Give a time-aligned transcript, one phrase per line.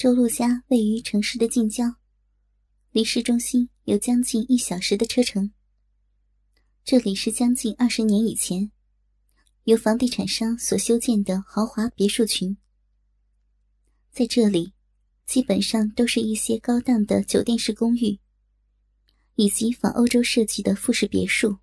[0.00, 1.84] 周路家位于城市的近郊，
[2.90, 5.52] 离市中心有将近一小时的车程。
[6.82, 8.72] 这里是将近二十年以前
[9.64, 12.56] 由房地产商所修建的豪华别墅群。
[14.10, 14.72] 在这里，
[15.26, 18.18] 基本上都是一些高档的酒店式公寓，
[19.34, 21.58] 以及仿欧洲设计的复式别墅。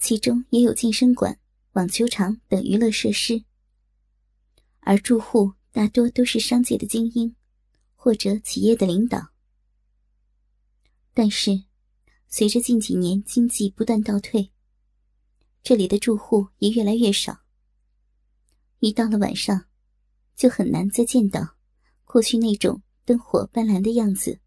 [0.00, 1.38] 其中也有健身馆、
[1.74, 3.44] 网球场等娱乐设施，
[4.80, 5.52] 而住户。
[5.72, 7.34] 大多都是商界的精英，
[7.94, 9.30] 或者企业的领导。
[11.14, 11.64] 但是，
[12.28, 14.50] 随着近几年经济不断倒退，
[15.62, 17.40] 这里的住户也越来越少。
[18.80, 19.66] 一到了晚上，
[20.34, 21.56] 就很难再见到
[22.04, 24.40] 过去那种灯火斑斓的样子。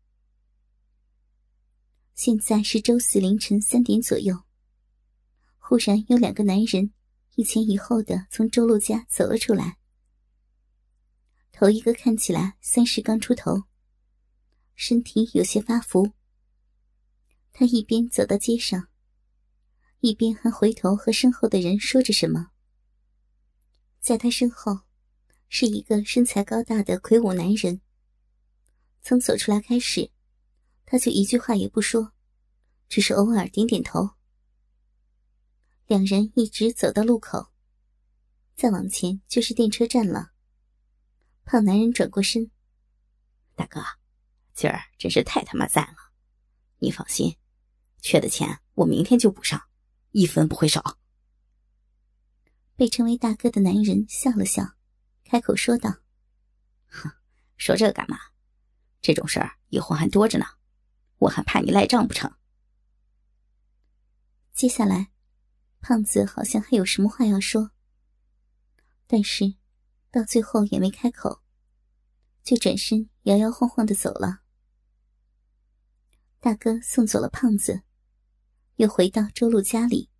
[2.15, 4.43] 现在是周四凌晨三点左右，
[5.57, 6.91] 忽然有两个男人
[7.35, 9.77] 一前一后的从周路家走了出来。
[11.63, 13.63] 头一个看起来三十刚出头，
[14.75, 16.11] 身体有些发福。
[17.53, 18.89] 他一边走到街上，
[20.01, 22.49] 一边还回头和身后的人说着什么。
[24.01, 24.81] 在他身后，
[25.47, 27.79] 是一个身材高大的魁梧男人。
[29.01, 30.11] 从走出来开始，
[30.85, 32.11] 他就一句话也不说，
[32.89, 34.09] 只是偶尔点点头。
[35.87, 37.53] 两人一直走到路口，
[38.53, 40.32] 再往前就是电车站了。
[41.45, 42.49] 胖男人转过身
[43.53, 43.83] ：“大哥，
[44.53, 46.11] 今儿真是太他妈赞了！
[46.79, 47.37] 你放心，
[48.01, 49.61] 缺的钱我明天就补上，
[50.11, 50.99] 一分不会少。”
[52.75, 54.75] 被称为大哥的男人笑了笑，
[55.25, 55.97] 开口说道
[56.87, 57.11] ：“哼，
[57.57, 58.17] 说这干嘛？
[59.01, 60.45] 这种事儿以后还多着呢，
[61.17, 62.33] 我还怕你赖账不成？”
[64.53, 65.11] 接下来，
[65.81, 67.71] 胖子好像还有什么话要说，
[69.05, 69.55] 但是。
[70.13, 71.41] 到最后也没开口，
[72.43, 74.41] 就转身摇摇晃晃的走了。
[76.39, 77.81] 大哥送走了胖子，
[78.75, 80.11] 又回到周路家里。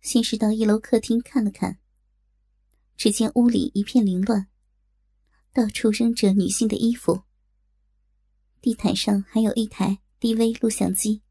[0.00, 1.80] 先是到一楼客厅看了看，
[2.96, 4.46] 只见屋里一片凌乱，
[5.52, 7.24] 到处扔着女性的衣服，
[8.60, 11.22] 地毯上还有一台 DV 录像机，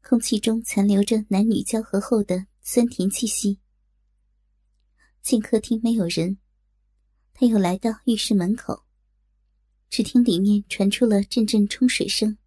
[0.00, 3.61] 空气中残留着男女交合后的酸甜气息。
[5.22, 6.38] 见客厅没有人，
[7.32, 8.84] 他又来到浴室门口。
[9.88, 12.38] 只听里面传出了阵阵冲水声，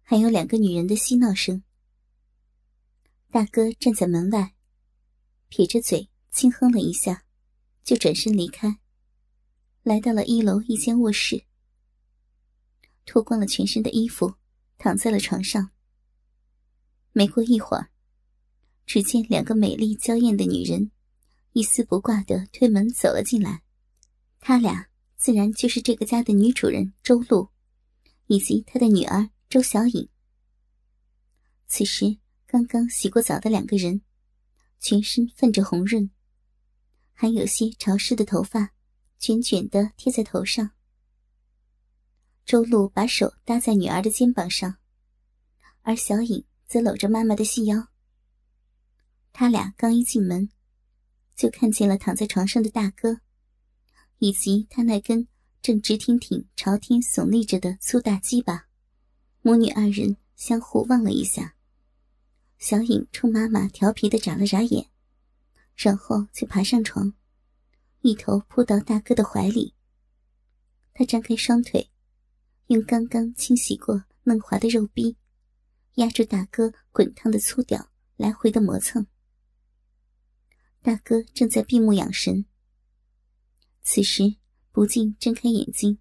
[0.00, 1.62] 还有两个女人的嬉闹声。
[3.30, 4.54] 大哥站在门外，
[5.48, 7.24] 撇着嘴轻哼了一下，
[7.84, 8.78] 就转身离开，
[9.82, 11.44] 来到了一楼一间卧室，
[13.04, 14.36] 脱光了全身的衣服，
[14.78, 15.70] 躺在了床上。
[17.12, 17.90] 没过一会儿，
[18.86, 20.90] 只见两个美丽娇艳的女人。
[21.54, 23.62] 一丝不挂的推门走了进来，
[24.40, 27.50] 他俩自然就是这个家的女主人周露，
[28.26, 30.08] 以及她的女儿周小颖。
[31.66, 34.00] 此时刚刚洗过澡的两个人，
[34.80, 36.10] 全身泛着红润，
[37.12, 38.72] 还有些潮湿的头发
[39.18, 40.70] 卷卷的贴在头上。
[42.46, 44.78] 周露把手搭在女儿的肩膀上，
[45.82, 47.88] 而小颖则搂着妈妈的细腰。
[49.34, 50.48] 他俩刚一进门。
[51.34, 53.20] 就看见了躺在床上的大哥，
[54.18, 55.26] 以及他那根
[55.60, 58.66] 正直挺挺朝天耸立着的粗大鸡巴。
[59.42, 61.56] 母女二人相互望了一下，
[62.58, 64.86] 小颖冲妈妈调皮的眨了眨眼，
[65.74, 67.12] 然后就爬上床，
[68.02, 69.74] 一头扑到大哥的怀里。
[70.94, 71.90] 她张开双腿，
[72.68, 75.16] 用刚刚清洗过嫩滑的肉臂，
[75.94, 79.06] 压住大哥滚烫的粗屌，来回的磨蹭。
[80.82, 82.44] 大哥正在闭目养神，
[83.82, 84.34] 此时
[84.72, 85.96] 不禁睁开眼睛。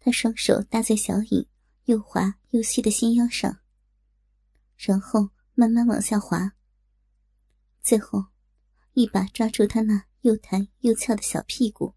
[0.00, 1.46] 他双手搭在小颖
[1.84, 3.60] 又滑又细的纤腰上，
[4.78, 6.54] 然后慢慢往下滑，
[7.82, 8.24] 最后
[8.94, 11.94] 一把抓住他那又弹又翘的小屁股，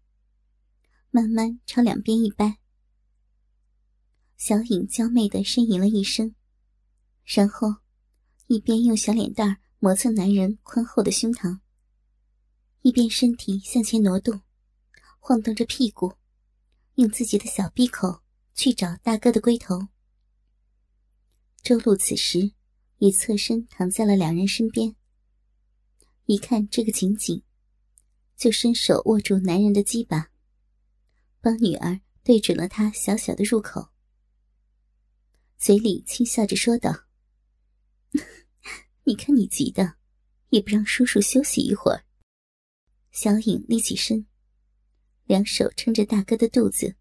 [1.10, 2.58] 慢慢朝两边一掰。
[4.36, 6.34] 小颖娇媚的呻吟了一声，
[7.24, 7.76] 然后
[8.48, 9.56] 一边用小脸蛋儿。
[9.80, 11.60] 磨蹭男人宽厚的胸膛，
[12.82, 14.42] 一边身体向前挪动，
[15.20, 16.14] 晃动着屁股，
[16.96, 18.22] 用自己的小闭口
[18.56, 19.86] 去找大哥的龟头。
[21.62, 22.54] 周露此时
[22.98, 24.96] 也侧身躺在了两人身边，
[26.26, 27.44] 一看这个情景，
[28.36, 30.30] 就伸手握住男人的鸡巴，
[31.40, 33.90] 帮女儿对准了他小小的入口，
[35.56, 37.07] 嘴里轻笑着说道。
[39.08, 39.94] 你看你急的，
[40.50, 42.04] 也不让叔叔休息一会儿。
[43.10, 44.26] 小颖立起身，
[45.24, 46.94] 两手撑着大哥的肚子，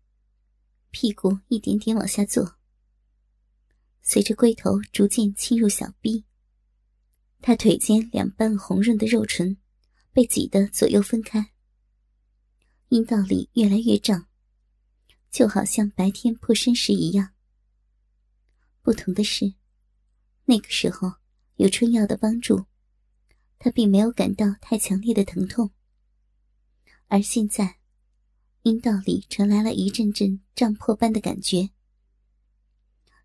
[0.89, 2.57] 屁股一点点往下坐。
[4.01, 6.24] 随着龟头逐渐侵入小臂，
[7.42, 9.57] 他腿间两瓣红润的肉唇
[10.13, 11.51] 被挤得左右分开，
[12.88, 14.30] 阴道里越来越胀，
[15.30, 17.33] 就好像白天破身时一样。
[18.81, 19.56] 不同的是，
[20.45, 21.15] 那个时候
[21.57, 22.65] 有春药的帮助，
[23.57, 25.71] 他并没有感到太强烈的疼痛，
[27.07, 27.80] 而现在，
[28.62, 31.71] 阴道里传来了一阵阵胀破般的感觉。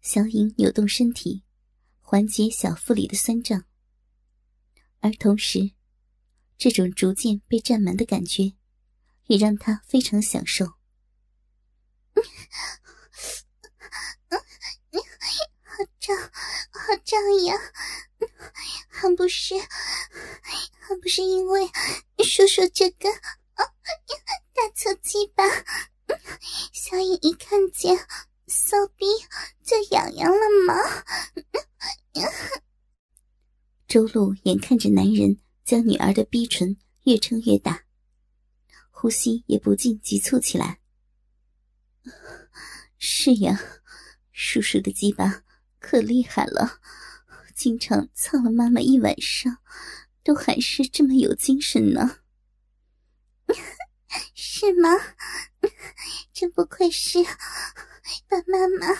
[0.00, 1.44] 小影扭动身体，
[2.00, 3.67] 缓解小腹里的酸胀，
[5.00, 5.73] 而同时，
[6.56, 8.55] 这种逐渐被占满的感觉，
[9.26, 10.64] 也让她非常享受。
[15.75, 17.55] 好胀，好胀呀！
[19.02, 21.66] 还不是，还不是因为
[22.25, 23.10] 叔叔这个
[24.54, 25.43] 大侧鸡巴，
[26.72, 27.99] 小影一看见。
[28.46, 29.06] 骚逼
[29.64, 30.75] 就痒痒了吗？
[33.88, 37.84] 周露眼看着男人将女儿的逼唇越撑越大，
[38.90, 40.81] 呼吸也不禁急促起来。
[42.99, 43.58] 是呀，
[44.32, 45.43] 叔叔的鸡巴
[45.78, 46.78] 可厉害了，
[47.54, 49.58] 经常操了妈妈一晚上，
[50.25, 52.19] 都还是这么有精神呢。
[54.34, 54.90] 是吗？
[56.32, 57.19] 真不愧是。
[58.28, 58.94] 把妈妈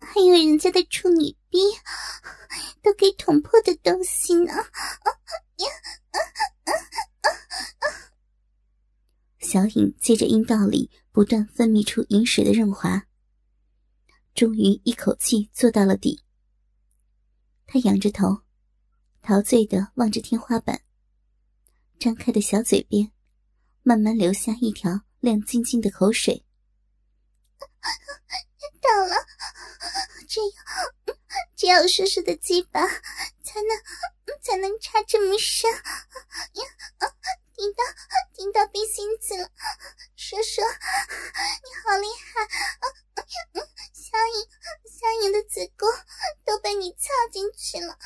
[0.00, 1.58] 还有人家的处女逼
[2.82, 4.52] 都给捅破的东西呢！
[9.40, 13.06] 小影借着阴道里不断分泌出饮水的润滑，
[14.34, 16.23] 终于一口气做到了底。
[17.74, 18.42] 他仰着头，
[19.20, 20.80] 陶醉的望着天花板，
[21.98, 23.10] 张开的小嘴边
[23.82, 26.46] 慢慢流下一条亮晶晶的口水。
[28.80, 29.16] 到了，
[30.28, 31.16] 只有，
[31.56, 35.68] 只有叔叔的鸡巴才能才能插这么深，
[37.56, 37.82] 顶到
[38.34, 39.48] 顶到鼻心子了。
[40.16, 42.46] 叔叔，你好厉害！
[43.92, 44.46] 小影
[44.90, 45.88] 小影的子宫
[46.44, 47.98] 都被你插进去了。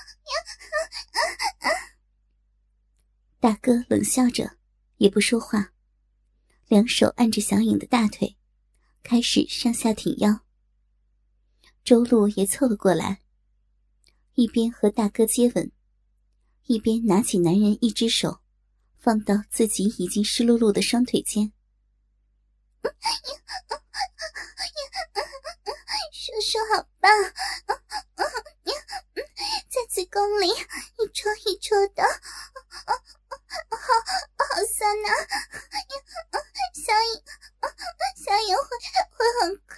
[3.41, 4.57] 大哥冷笑着，
[4.97, 5.73] 也不说话，
[6.67, 8.37] 两手按着小影的大腿，
[9.03, 10.41] 开始上下挺腰。
[11.85, 13.21] 周璐也凑了过来，
[14.35, 15.73] 一边和大哥接吻，
[16.65, 18.41] 一边拿起男人一只手，
[19.09, 21.51] 放到自己已经湿漉漉的双腿间。
[26.13, 27.11] 叔叔好棒，
[29.71, 32.93] 在子宫里一戳一戳的，好
[34.37, 34.45] 好
[34.77, 35.09] 酸呐！
[36.75, 37.25] 小影，
[38.23, 38.63] 小影会
[39.17, 39.73] 会很快。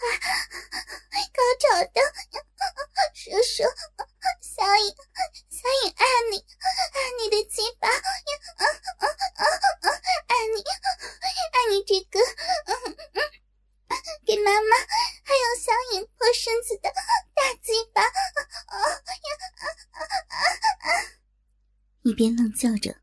[1.33, 2.01] 高潮的，
[3.15, 3.63] 叔叔，
[4.41, 4.93] 小影，
[5.49, 7.91] 小影爱你，爱你的鸡巴，爱
[10.55, 10.59] 你，
[11.53, 12.19] 爱你这个，
[14.27, 14.77] 给妈妈
[15.25, 16.91] 还有小影破身子的
[17.35, 18.03] 大鸡巴。
[22.03, 23.01] 一边浪叫着，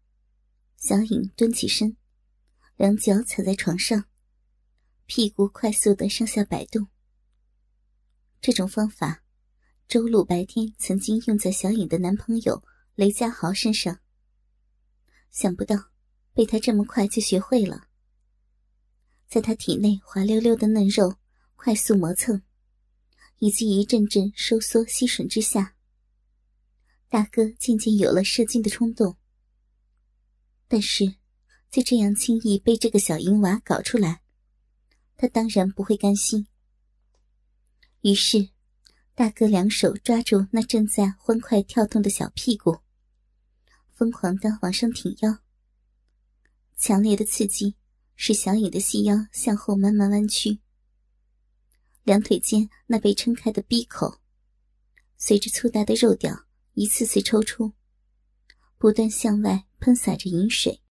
[0.78, 1.98] 小影蹲起身，
[2.78, 4.06] 两脚踩在床上，
[5.06, 6.88] 屁股快速的上下摆动。
[8.40, 9.22] 这种方法，
[9.86, 12.64] 周露白天曾经用在小影的男朋友
[12.96, 14.00] 雷家豪身上。
[15.30, 15.76] 想不到
[16.34, 17.90] 被他这么快就学会了。
[19.28, 21.18] 在他体内滑溜溜的嫩肉
[21.58, 22.42] 快速磨蹭，
[23.40, 25.76] 以及一阵阵收缩吸吮之下，
[27.10, 29.18] 大哥渐渐有了射精的冲动。
[30.68, 31.16] 但是，
[31.72, 34.22] 就这样轻易被这个小淫娃搞出来，
[35.16, 36.48] 他当然不会甘心。
[38.02, 38.50] 于是，
[39.16, 42.80] 大哥两手抓住那正在欢快跳动的小屁股，
[43.94, 45.40] 疯狂的往上挺腰。
[46.76, 47.76] 强烈的刺激
[48.16, 50.60] 使小影的细腰向后慢慢弯曲，
[52.04, 54.20] 两腿间那被撑开的逼口，
[55.18, 56.47] 随着粗大的肉屌
[56.78, 57.74] 一次次抽出，
[58.78, 60.84] 不断向外喷洒着饮水。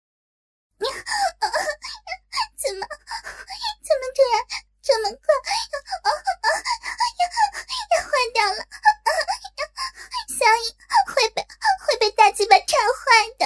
[0.81, 2.89] 怎么，
[3.85, 4.41] 怎么这样
[4.81, 5.21] 这么快？
[8.33, 8.65] 掉了，
[10.33, 10.73] 小雨
[11.15, 11.47] 会被
[11.87, 13.45] 会被大鸡巴拆坏的，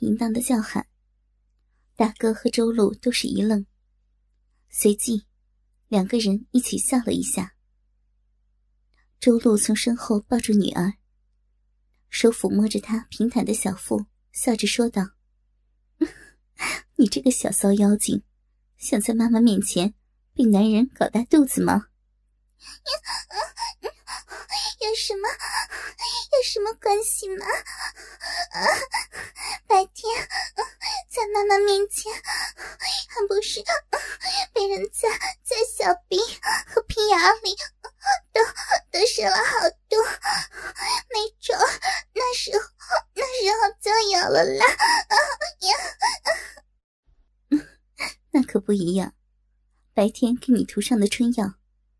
[0.00, 0.86] 淫荡的叫喊，
[1.96, 3.66] 大哥和周路都是一愣，
[4.68, 5.26] 随即
[5.88, 7.54] 两个人一起笑了一下。
[9.18, 10.94] 周路从身后抱住女儿，
[12.08, 15.10] 手抚摸着她平坦的小腹，笑着说道
[16.96, 18.22] ：“你这个小骚妖精，
[18.78, 19.94] 想在妈妈面前
[20.34, 21.88] 被男人搞大肚子吗？”
[24.80, 27.44] 有什么有什么关系吗？
[29.70, 30.10] 白天
[31.08, 33.62] 在妈妈面前，还不是
[34.52, 35.08] 被人在
[35.44, 36.18] 在小臂
[36.66, 37.54] 和屁眼里
[38.32, 38.40] 都
[38.90, 40.02] 都射了好多，
[41.14, 41.56] 没准
[42.12, 42.64] 那时候
[43.14, 44.66] 那时候就有了啦！
[45.60, 45.70] 呀，
[48.32, 49.14] 那可不一样，
[49.94, 51.54] 白天给你涂上的春药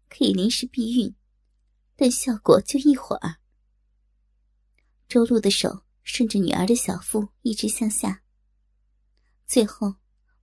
[0.09, 1.15] 可以临时避孕。
[1.95, 3.37] 但效果就一会儿。
[5.07, 8.23] 周露的手顺着女儿的小腹一直向下，
[9.47, 9.97] 最后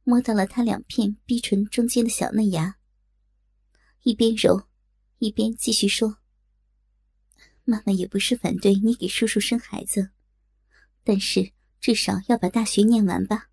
[0.03, 2.77] 摸到了她两片逼唇中间的小嫩芽。
[4.03, 4.67] 一边揉，
[5.17, 6.19] 一边继续说
[7.65, 10.11] ：“妈妈也不是反对你给叔叔生孩子，
[11.03, 13.49] 但是至少要把大学念完吧。”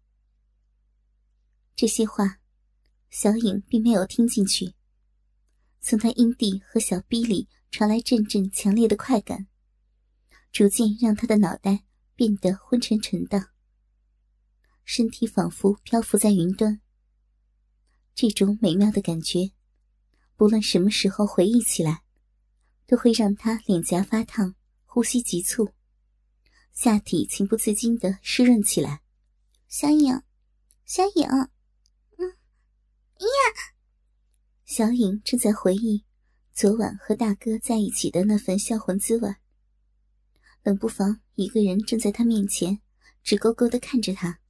[1.75, 2.41] 这些话，
[3.11, 4.75] 小影并没有听进去。
[5.81, 7.49] 从她阴蒂和小逼里。
[7.77, 9.49] 传来阵阵强烈的快感，
[10.53, 11.83] 逐渐让她的脑袋
[12.17, 13.51] 变得昏沉沉的，
[14.85, 16.81] 身体仿佛漂浮在云端。
[18.15, 19.51] 这种美妙的感觉，
[20.37, 22.03] 不论什么时候回忆起来，
[22.87, 24.55] 都会让他脸颊发烫、
[24.85, 25.73] 呼吸急促，
[26.73, 29.03] 下体情不自禁的湿润起来。
[29.67, 30.23] 小影，
[30.85, 32.29] 小影，嗯，
[33.19, 33.27] 呀，
[34.65, 36.05] 小影正在回忆。
[36.53, 39.35] 昨晚和大哥在一起的那份销魂滋味，
[40.65, 42.81] 冷不防一个人正在他面前，
[43.23, 44.41] 直勾勾的看着他。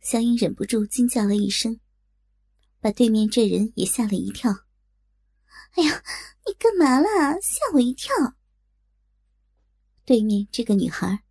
[0.00, 1.80] 小影忍不住惊叫了一声，
[2.80, 4.64] 把对面这人也吓了一跳。
[5.74, 6.02] “哎呀，
[6.46, 7.34] 你干嘛啦？
[7.40, 8.14] 吓我一跳！”
[10.06, 11.24] 对面这个女孩，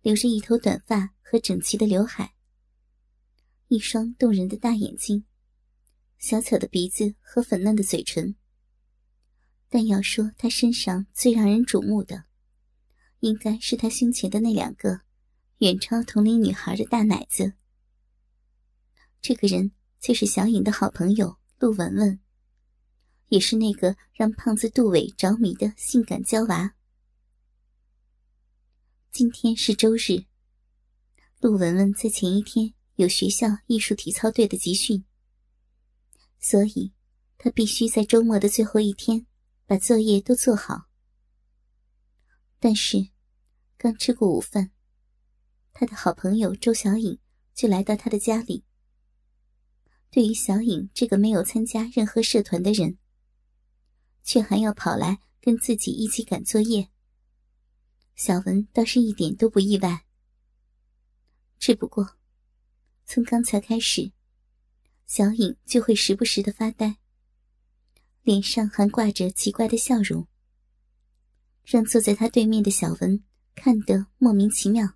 [0.00, 2.34] 留着一头短发和整齐的刘海，
[3.66, 5.24] 一双动人的大眼睛，
[6.18, 8.36] 小巧的鼻子和粉嫩的嘴唇。
[9.68, 12.26] 但要说他身上最让人瞩目的，
[13.22, 15.00] 应该是他胸前的那两个
[15.58, 17.52] 远超同龄女孩的大奶子。
[19.20, 22.18] 这个人就是小影的好朋友陆文文，
[23.28, 26.74] 也是那个让胖子杜伟着迷的性感娇娃。
[29.12, 30.26] 今天是周日，
[31.38, 35.04] 陆文文在前一天有学校艺术体操队的集训，
[36.40, 36.92] 所以
[37.38, 39.24] 他必须在周末的最后一天。
[39.64, 40.88] 把作业都做好，
[42.58, 43.11] 但是
[43.82, 44.70] 刚吃过午饭，
[45.72, 47.18] 他的好朋友周小颖
[47.52, 48.64] 就来到他的家里。
[50.08, 52.96] 对于小颖这个没有参加任何社团的人，
[54.22, 56.90] 却还要跑来跟自己一起赶作业，
[58.14, 60.04] 小文倒是一点都不意外。
[61.58, 62.18] 只不过，
[63.04, 64.12] 从刚才开始，
[65.06, 66.98] 小颖就会时不时的发呆。
[68.22, 70.28] 脸上还挂着奇怪的笑容，
[71.64, 73.24] 让坐在他对面的小文
[73.54, 74.94] 看得莫名其妙。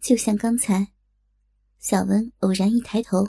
[0.00, 0.92] 就像刚才，
[1.78, 3.28] 小文偶然一抬头，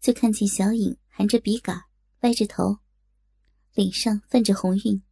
[0.00, 1.84] 就看见小影含着笔杆，
[2.20, 2.78] 歪着头，
[3.74, 5.02] 脸上泛着红晕，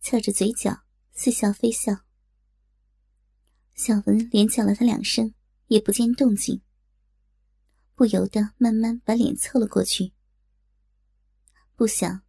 [0.00, 2.04] 翘着嘴角，似笑非笑。
[3.74, 5.34] 小文连叫了他两声，
[5.66, 6.62] 也不见动静，
[7.94, 10.12] 不由得慢慢把脸凑了过去。
[11.76, 12.22] 不想，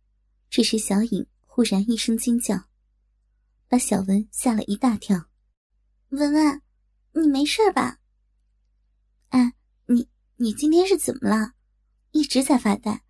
[0.49, 2.67] 这时小影忽然一声惊叫，
[3.67, 5.29] 把小文吓了一大跳。
[6.09, 6.61] 文文，
[7.13, 7.99] 你没事吧？
[9.29, 9.53] 哎，
[9.87, 11.53] 你你今天是怎么了？
[12.11, 13.03] 一直在发呆，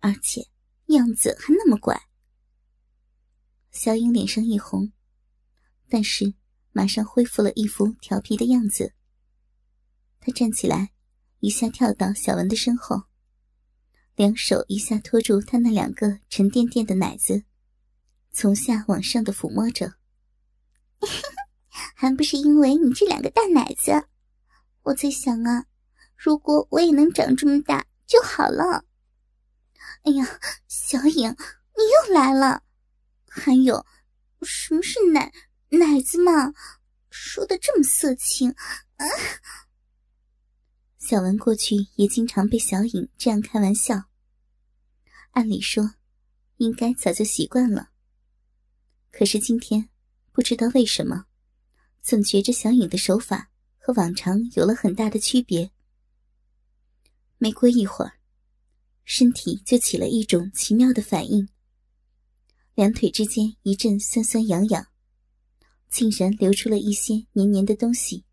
[0.00, 0.48] 而且
[0.86, 2.08] 样子还那么怪。
[3.70, 4.92] 小影脸上一红，
[5.88, 6.34] 但是
[6.72, 8.94] 马上恢复了一副调皮的样子。
[10.20, 10.92] 她站起来，
[11.40, 13.04] 一下跳到小文的身后。
[14.14, 17.44] 两手一下托住他那两个沉甸甸的奶子，
[18.30, 19.94] 从下往上的抚摸着。
[21.94, 24.06] 还不是因为你这两个大奶子，
[24.82, 25.66] 我在想啊，
[26.16, 28.84] 如果我也能长这么大就好了。
[30.02, 31.30] 哎呀，小影，
[31.76, 32.62] 你又来了。
[33.28, 33.84] 还有，
[34.42, 35.32] 什么是奶
[35.70, 36.52] 奶子嘛？
[37.10, 38.54] 说的这么色情。
[40.98, 44.04] 小文过去也经常被小影这样开玩笑。
[45.32, 45.94] 按理说，
[46.56, 47.90] 应该早就习惯了。
[49.18, 49.88] 可是今天，
[50.30, 51.24] 不知道为什么，
[52.00, 55.72] 总觉着小影的手法和往常有了很大的区别。
[57.36, 58.20] 没过一会儿，
[59.04, 61.48] 身体就起了一种奇妙的反应，
[62.76, 64.86] 两腿之间一阵酸酸痒痒，
[65.90, 68.24] 竟然流出了一些黏黏的东西。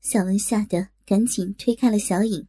[0.00, 2.48] 小文吓得赶紧推开了小影。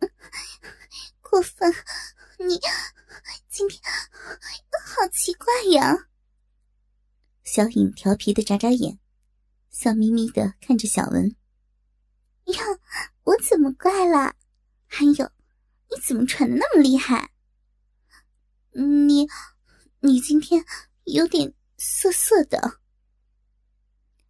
[1.22, 1.72] 过分！
[2.40, 2.58] 你
[3.48, 3.80] 今天
[5.12, 6.08] 奇怪呀！
[7.44, 8.98] 小影调皮的眨眨眼，
[9.68, 11.36] 笑眯眯的看着小文。
[12.46, 12.54] 哟，
[13.24, 14.34] 我怎么怪了？
[14.86, 15.30] 还有，
[15.90, 17.30] 你怎么喘的那么厉害？
[18.70, 19.28] 你，
[20.00, 20.64] 你今天
[21.04, 22.80] 有点涩涩的。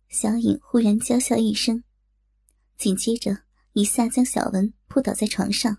[0.08, 1.84] 小影忽然娇笑一声，
[2.76, 5.78] 紧接着一下将小文扑倒在床上。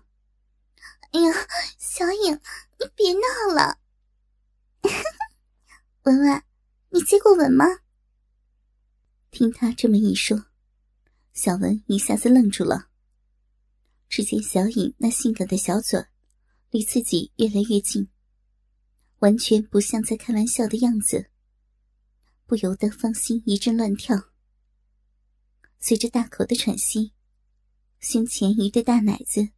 [1.12, 1.46] 哎呀，
[1.76, 2.40] 小影，
[2.80, 3.83] 你别闹了。
[6.04, 6.42] 文文，
[6.90, 7.64] 你接过吻吗？
[9.30, 10.46] 听他这么一说，
[11.32, 12.90] 小文一下子愣住了。
[14.10, 16.04] 只见小影那性感的小嘴
[16.70, 18.10] 离自己越来越近，
[19.20, 21.30] 完全不像在开玩笑的样子，
[22.44, 24.30] 不由得芳心一阵乱跳。
[25.78, 27.14] 随着大口的喘息，
[27.98, 29.48] 胸前一对大奶子。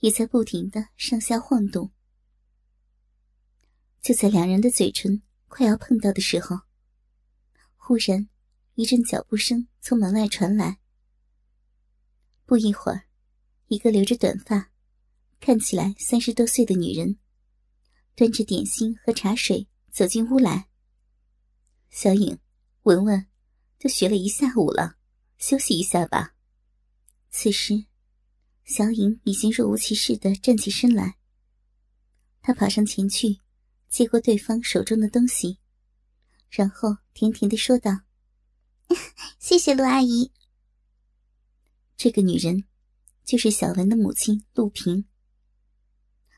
[0.00, 1.90] 也在不停的上下晃动。
[4.02, 6.60] 就在两人的嘴唇快要碰到的时候，
[7.76, 8.28] 忽然
[8.74, 10.78] 一阵脚步声从门外传来。
[12.44, 13.04] 不一会儿，
[13.68, 14.70] 一个留着短发、
[15.40, 17.18] 看起来三十多岁的女人，
[18.14, 20.68] 端着点心和茶水走进屋来。
[21.90, 22.38] 小影、
[22.82, 23.26] 文文，
[23.78, 24.96] 都学了一下午了，
[25.38, 26.34] 休息一下吧。
[27.30, 27.86] 此时。
[28.68, 31.18] 小影已经若无其事的站起身来，
[32.42, 33.38] 她跑上前去，
[33.96, 35.56] 接过对方手中的东西，
[36.50, 38.00] 然后甜甜的说道
[39.40, 40.30] ：“谢谢陆阿姨。”
[41.96, 42.64] 这个女人，
[43.24, 45.06] 就是小文的母亲陆平。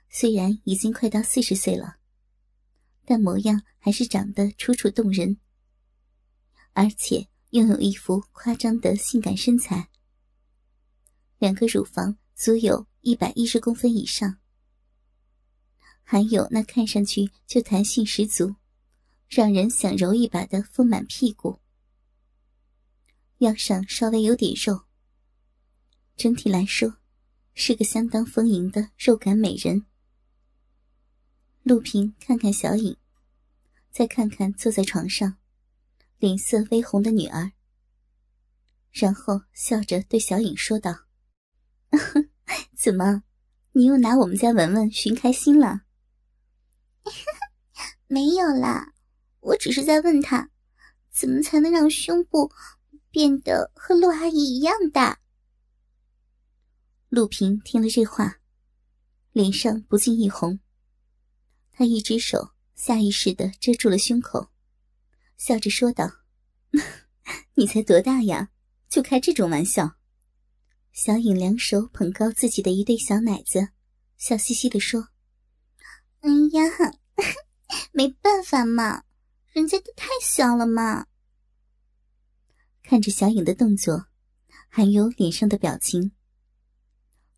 [0.08, 1.96] 虽然已经快到四十岁了，
[3.04, 5.40] 但模样还是长得楚楚动人，
[6.74, 9.90] 而且拥有一副夸张的性感身材。
[11.38, 14.38] 两个乳房足有一百一十公分以上，
[16.10, 18.54] 还有那看上去就弹性十足、
[19.28, 21.60] 让人想揉一把的丰满屁股，
[23.40, 24.86] 腰上稍微有点肉。
[26.16, 26.96] 整体来说，
[27.52, 29.84] 是个相当丰盈的肉感美人。
[31.62, 32.96] 陆平看看小影，
[33.90, 35.36] 再看看坐在床上、
[36.16, 37.52] 脸色微红的女儿，
[38.92, 41.00] 然后笑着对小影说道。
[42.74, 43.24] 怎么，
[43.72, 45.82] 你又拿我们家文文寻开心了？
[48.06, 48.92] 没有啦，
[49.40, 50.50] 我只是在问他，
[51.10, 52.50] 怎么才能让胸部
[53.10, 55.20] 变得和陆阿姨一样大。
[57.08, 58.40] 陆平听了这话，
[59.32, 60.60] 脸上不禁一红，
[61.72, 64.50] 他一只手下意识的遮住了胸口，
[65.36, 66.10] 笑着说道
[67.54, 68.50] ：“你才多大呀，
[68.88, 69.96] 就开这种玩笑？”
[70.92, 73.68] 小影两手捧高自己的一对小奶子，
[74.16, 75.08] 笑嘻嘻的说
[76.20, 76.62] ：“哎呀，
[77.92, 79.04] 没办法嘛，
[79.52, 81.06] 人家都太小了嘛。”
[82.82, 84.06] 看着小影的动作，
[84.68, 86.12] 还有脸上的表情，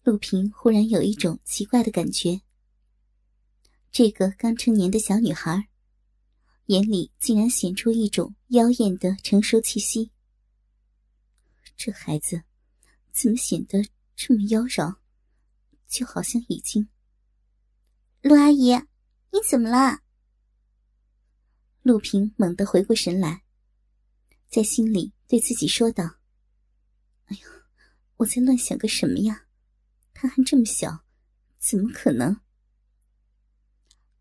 [0.03, 2.41] 陆平忽然有一种奇怪的感觉。
[3.91, 5.69] 这个刚成年的小女孩，
[6.67, 10.13] 眼里竟然显出一种妖艳的成熟气息。
[11.77, 12.43] 这孩子。
[13.13, 14.95] 怎么显得这么妖娆？
[15.89, 16.89] 就好像已经……
[18.23, 18.75] 陆阿姨，
[19.31, 20.01] 你怎么了？
[21.83, 23.45] 陆平猛地回过神来，
[24.51, 26.19] 在心里对自己说道
[27.27, 27.49] ：“哎呦，
[28.19, 29.47] 我在乱想个什么呀？
[30.13, 31.05] 他还这么小，
[31.59, 32.39] 怎么可能？”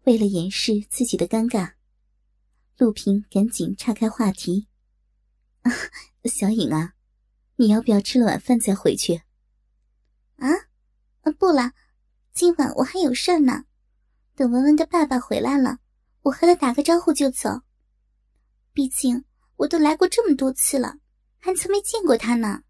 [0.06, 1.74] 为了掩饰自己的尴尬，
[2.78, 4.70] 陆平赶紧岔开话题
[5.64, 5.72] ：“啊
[6.24, 6.96] 小影啊。”
[7.58, 9.24] 你要不要吃了晚饭再回去？
[10.38, 10.48] 啊，
[11.38, 11.74] 不了，
[12.32, 13.66] 今晚我还有事儿呢。
[14.40, 15.80] 等文文的爸爸回来了，
[16.22, 17.60] 我和他打个招呼就走。
[18.72, 19.26] 毕竟
[19.58, 20.98] 我都来过这么多次了，
[21.40, 22.64] 还从没见过他呢。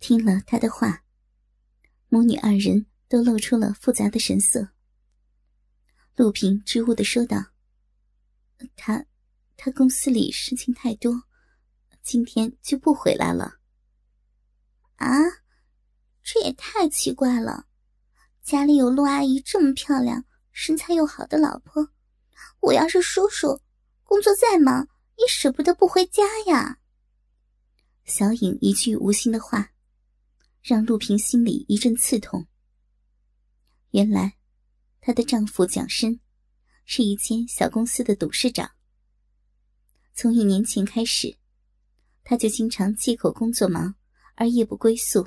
[0.00, 1.04] 听了他的话，
[2.08, 4.70] 母女二人都露出了复杂的神色。
[6.16, 7.52] 陆平支吾的说道
[8.74, 9.06] ：“他，
[9.56, 11.22] 他公司里事情太多。”
[12.02, 13.60] 今天就不回来了。
[14.96, 15.08] 啊，
[16.24, 17.68] 这也太奇怪了！
[18.44, 21.88] 家里有陆阿姨这么漂亮、身材又好的老婆，
[22.60, 23.58] 我要是叔叔，
[24.02, 26.78] 工作再忙也舍不得不回家呀。
[28.04, 29.70] 小颖一句无心的话，
[30.60, 32.46] 让陆平心里一阵刺痛。
[33.92, 34.36] 原来，
[35.00, 36.20] 她的丈夫蒋申
[36.84, 38.70] 是一间小公司的董事长。
[40.12, 41.34] 从一年前开始，
[42.22, 43.94] 他就经常借口工作忙
[44.34, 45.26] 而夜不归宿。